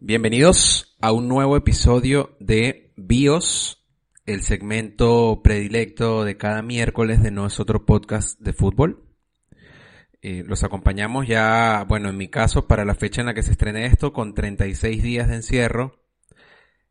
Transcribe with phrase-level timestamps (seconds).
[0.00, 3.84] Bienvenidos a un nuevo episodio de BIOS,
[4.26, 9.09] el segmento predilecto de cada miércoles de nuestro podcast de fútbol.
[10.22, 13.52] Eh, los acompañamos ya, bueno, en mi caso, para la fecha en la que se
[13.52, 16.00] estrene esto, con 36 días de encierro.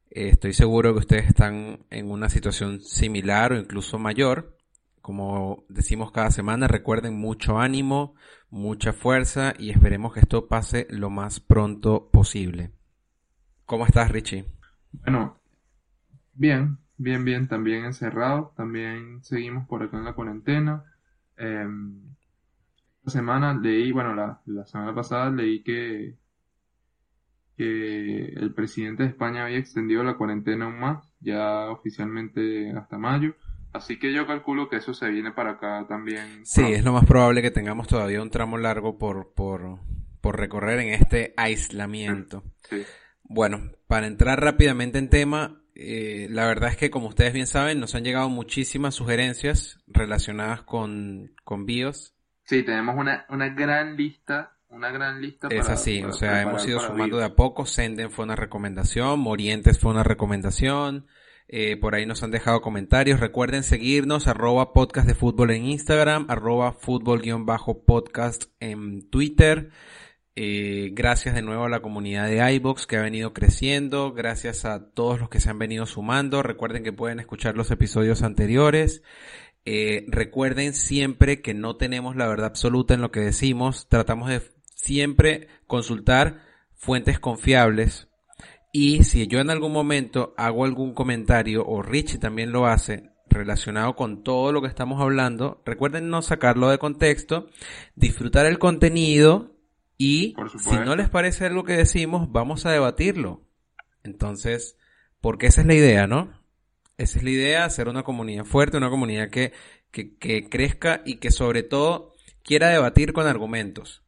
[0.10, 4.58] Eh, estoy seguro que ustedes están en una situación similar o incluso mayor.
[5.02, 8.16] Como decimos cada semana, recuerden mucho ánimo,
[8.50, 12.72] mucha fuerza y esperemos que esto pase lo más pronto posible.
[13.66, 14.46] ¿Cómo estás, Richie?
[14.92, 15.40] Bueno,
[16.34, 20.84] bien, bien, bien, también encerrado, también seguimos por acá en la cuarentena.
[21.38, 22.16] Em,
[23.10, 26.16] semana leí, bueno, la, la semana pasada leí que,
[27.58, 33.36] que el presidente de España había extendido la cuarentena aún más, ya oficialmente hasta mayo.
[33.72, 36.46] Así que yo calculo que eso se viene para acá también.
[36.46, 39.80] Sí, es lo más probable que tengamos todavía un tramo largo por, por,
[40.22, 42.44] por recorrer en este aislamiento.
[43.24, 47.80] Bueno, para entrar rápidamente en tema, eh, la verdad es que como ustedes bien saben,
[47.80, 52.16] nos han llegado muchísimas sugerencias relacionadas con, con BIOS.
[52.50, 55.50] Sí, tenemos una, una gran lista, una gran lista.
[55.52, 57.68] Es así, o sea, hemos ido sumando de a poco.
[57.68, 61.06] Senden fue una recomendación, Morientes fue una recomendación.
[61.48, 63.20] Eh, por ahí nos han dejado comentarios.
[63.20, 69.70] Recuerden seguirnos, arroba podcast de fútbol en Instagram, arroba fútbol-podcast en Twitter.
[70.36, 74.12] Eh, gracias de nuevo a la comunidad de iBox que ha venido creciendo.
[74.14, 76.42] Gracias a todos los que se han venido sumando.
[76.42, 79.04] Recuerden que pueden escuchar los episodios anteriores.
[79.66, 83.88] Eh, recuerden siempre que no tenemos la verdad absoluta en lo que decimos.
[83.90, 84.42] Tratamos de
[84.74, 86.42] siempre consultar
[86.76, 88.08] fuentes confiables.
[88.72, 93.96] Y si yo en algún momento hago algún comentario, o Richie también lo hace, relacionado
[93.96, 97.48] con todo lo que estamos hablando, recuerden no sacarlo de contexto,
[97.96, 99.56] disfrutar el contenido
[99.98, 103.44] y si no les parece algo que decimos, vamos a debatirlo.
[104.04, 104.78] Entonces,
[105.22, 106.39] porque esa es la idea, ¿no?
[107.00, 109.54] Esa es la idea, hacer una comunidad fuerte, una comunidad que,
[109.90, 112.12] que, crezca y que sobre todo
[112.44, 114.04] quiera debatir con argumentos.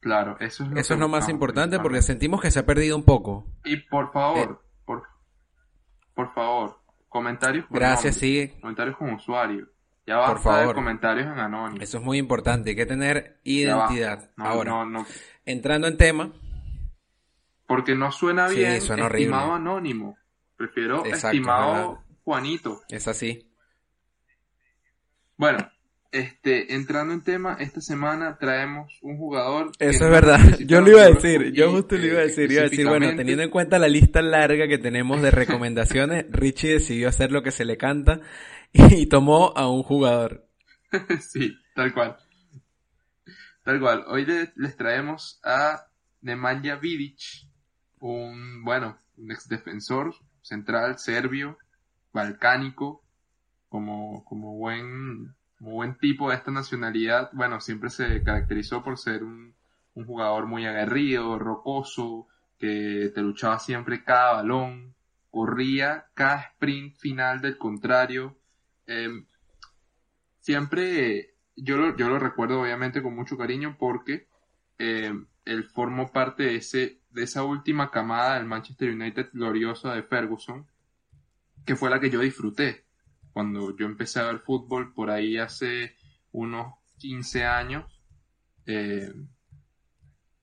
[0.00, 2.96] Claro, eso es lo, eso es lo más importante porque sentimos que se ha perdido
[2.96, 3.46] un poco.
[3.64, 4.66] Y por favor, eh.
[4.84, 5.04] por,
[6.14, 8.52] por favor, comentarios con Gracias, sí.
[8.60, 9.68] Comentarios con usuario.
[10.04, 10.74] Ya va por favor.
[10.74, 11.80] comentarios en anónimo.
[11.80, 14.32] Eso es muy importante, hay que tener identidad.
[14.36, 14.84] Ahora,
[15.44, 16.32] entrando en tema.
[17.68, 20.16] Porque no suena bien estimado anónimo.
[20.60, 22.82] Prefiero estimado Juanito.
[22.90, 23.50] Es así.
[25.38, 25.56] Bueno,
[26.12, 29.72] este, entrando en tema, esta semana traemos un jugador.
[29.78, 30.58] Eso es verdad.
[30.66, 33.06] Yo lo iba a decir, yo justo lo iba a decir, iba a decir, bueno,
[33.16, 37.52] teniendo en cuenta la lista larga que tenemos de recomendaciones, Richie decidió hacer lo que
[37.52, 38.20] se le canta
[38.70, 40.46] y tomó a un jugador.
[41.22, 42.18] sí, tal cual.
[43.64, 44.04] Tal cual.
[44.08, 45.86] Hoy les, traemos a
[46.20, 47.48] Nemanja Vidic,
[48.00, 51.58] un, bueno, un ex defensor, central serbio,
[52.12, 53.02] balcánico,
[53.68, 59.22] como, como buen, como buen tipo de esta nacionalidad, bueno, siempre se caracterizó por ser
[59.22, 59.54] un,
[59.94, 62.28] un jugador muy aguerrido, rocoso,
[62.58, 64.94] que te luchaba siempre cada balón,
[65.30, 68.36] corría cada sprint final del contrario.
[68.86, 69.26] Em,
[70.38, 74.28] siempre, yo lo, yo lo recuerdo obviamente con mucho cariño porque
[74.78, 80.02] em, él formó parte de, ese, de esa última camada del Manchester United gloriosa de
[80.02, 80.66] Ferguson,
[81.64, 82.84] que fue la que yo disfruté.
[83.32, 85.94] Cuando yo empecé a ver fútbol por ahí hace
[86.32, 87.84] unos 15 años,
[88.66, 89.12] eh,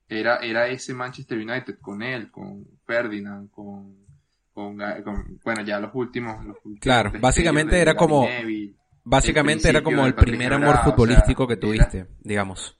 [0.08, 4.06] era, era ese Manchester United con él, con Ferdinand, con,
[4.54, 6.36] bueno, ya los últimos.
[6.80, 8.26] claro, básicamente era como,
[9.04, 12.76] básicamente era como el primer amor futbolístico que tuviste, digamos.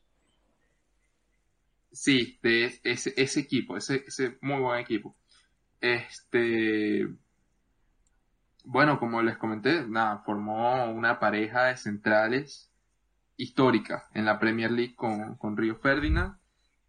[1.99, 5.17] Sí, de ese, ese equipo, ese, ese muy buen equipo.
[5.81, 7.09] Este,
[8.63, 12.71] bueno, como les comenté, nada, formó una pareja de centrales
[13.37, 16.39] histórica en la Premier League con, con Río Ferdinand.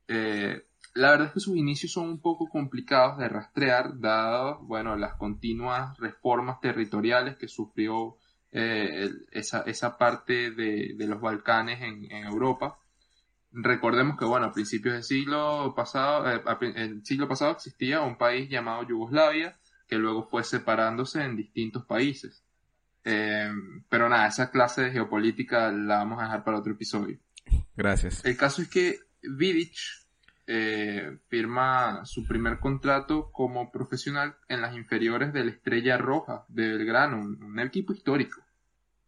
[0.07, 4.95] Eh, la verdad es que sus inicios son un poco complicados de rastrear, dado, bueno,
[4.95, 8.17] las continuas reformas territoriales que sufrió
[8.51, 12.77] eh, esa, esa, parte de, de los Balcanes en, en, Europa.
[13.51, 16.41] Recordemos que, bueno, a principios del siglo pasado, eh,
[16.75, 19.57] el siglo pasado existía un país llamado Yugoslavia,
[19.87, 22.43] que luego fue separándose en distintos países.
[23.03, 23.51] Eh,
[23.89, 27.17] pero nada, esa clase de geopolítica la vamos a dejar para otro episodio.
[27.75, 28.23] Gracias.
[28.23, 29.73] El caso es que Vidic
[30.45, 36.67] eh, firma su primer contrato como profesional en las inferiores de la Estrella Roja de
[36.69, 38.41] Belgrano, un, equipo histórico.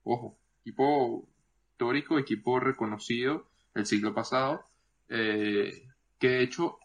[0.04, 1.28] Ojo, equipo
[1.72, 4.66] histórico, equipo reconocido el siglo pasado,
[5.10, 5.84] eh,
[6.20, 6.78] que de hecho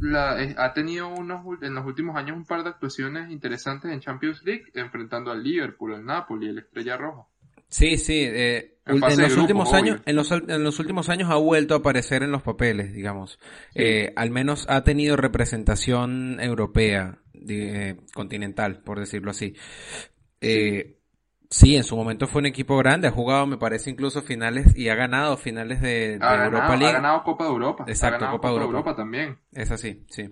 [0.00, 4.00] la, eh, ha tenido unos, en los últimos años un par de actuaciones interesantes en
[4.00, 7.26] Champions League, enfrentando al Liverpool, al Napoli, el Estrella Roja.
[7.68, 8.22] Sí, sí.
[8.24, 12.22] Eh, en, los últimos años, en los, en los, últimos años ha vuelto a aparecer
[12.22, 13.38] en los papeles, digamos.
[13.74, 17.18] Eh, al menos ha tenido representación europea,
[18.14, 19.54] continental, por decirlo así.
[20.40, 20.97] Eh,
[21.50, 24.90] Sí, en su momento fue un equipo grande, ha jugado, me parece, incluso finales y
[24.90, 26.88] ha ganado finales de, Europa League.
[26.88, 27.84] Ha ganado Copa de Europa.
[27.88, 28.94] Exacto, Copa, de Europa.
[28.94, 29.38] también.
[29.52, 30.28] Es así, sí.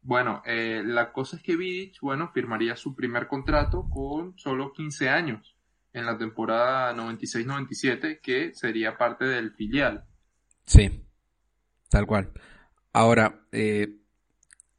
[0.00, 5.08] Bueno, eh, la cosa es que Vidic, bueno, firmaría su primer contrato con solo 15
[5.10, 5.56] años
[5.92, 10.04] en la temporada 96-97, que sería parte del filial.
[10.66, 11.06] Sí,
[11.88, 12.32] tal cual.
[12.92, 13.98] Ahora, eh,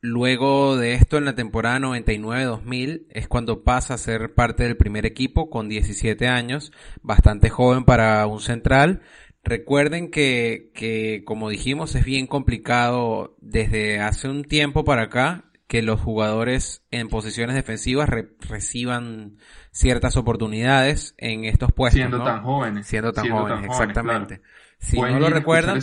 [0.05, 5.03] Luego de esto, en la temporada 99-2000, es cuando pasa a ser parte del primer
[5.07, 6.71] equipo con 17 años,
[7.01, 9.01] bastante joven para un central.
[9.43, 15.81] Recuerden que, que, como dijimos, es bien complicado desde hace un tiempo para acá que
[15.81, 18.09] los jugadores en posiciones defensivas
[18.47, 19.37] reciban
[19.71, 21.99] ciertas oportunidades en estos puestos.
[21.99, 22.87] Siendo tan jóvenes.
[22.87, 24.41] Siendo tan jóvenes, exactamente.
[24.77, 25.81] Si no lo recuerdan,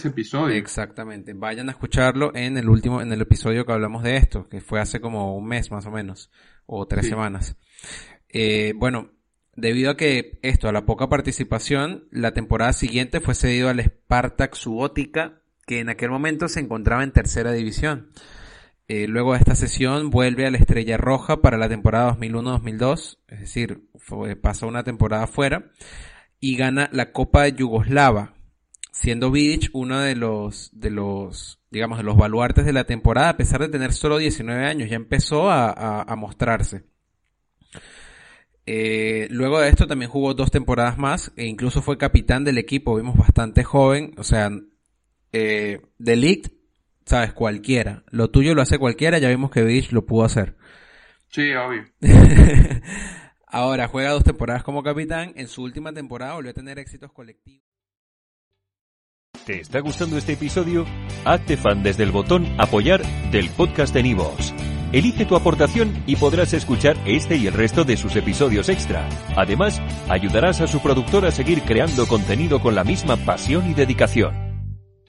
[0.52, 4.60] exactamente, vayan a escucharlo en el último, en el episodio que hablamos de esto, que
[4.60, 6.30] fue hace como un mes más o menos,
[6.66, 7.56] o tres semanas.
[8.28, 9.10] Eh, bueno,
[9.56, 14.54] debido a que esto, a la poca participación, la temporada siguiente fue cedido al Spartak
[14.54, 18.10] Subotica, que en aquel momento se encontraba en tercera división.
[18.88, 23.40] Eh, luego de esta sesión vuelve a la Estrella Roja para la temporada 2001-2002, es
[23.40, 23.88] decir,
[24.40, 25.70] pasa una temporada fuera,
[26.40, 28.34] y gana la Copa de Yugoslava,
[28.90, 33.36] siendo Vidic uno de los, de los, digamos, de los baluartes de la temporada, a
[33.36, 36.84] pesar de tener solo 19 años, ya empezó a, mostrarse.
[38.66, 42.96] Eh, luego de esto también jugó dos temporadas más e incluso fue capitán del equipo,
[42.96, 44.50] vimos bastante joven, o sea,
[45.32, 46.16] eh, de
[47.04, 48.04] sabes, cualquiera.
[48.10, 50.56] Lo tuyo lo hace cualquiera, ya vimos que Vidic lo pudo hacer.
[51.28, 51.84] Sí, obvio.
[53.46, 57.62] Ahora juega dos temporadas como capitán, en su última temporada volvió a tener éxitos colectivos.
[59.46, 60.86] ¿Te está gustando este episodio?
[61.24, 63.02] Hazte fan desde el botón Apoyar
[63.32, 64.54] del podcast de Nivos.
[64.92, 69.08] Elige tu aportación y podrás escuchar este y el resto de sus episodios extra.
[69.36, 74.41] Además, ayudarás a su productor a seguir creando contenido con la misma pasión y dedicación.